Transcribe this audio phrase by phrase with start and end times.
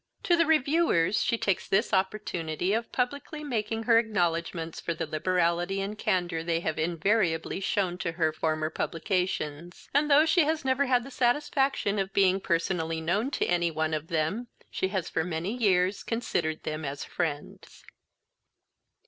[0.23, 5.79] To the Reviewers she takes this opportunity of publicly making her acknowledgements for the liberality
[5.79, 10.87] and candour they have invariably shewn to her former publications; and, though she has never
[10.87, 15.23] had the satisfaction of being personally known to any one of them, she has for
[15.23, 17.83] many years considered them as friends.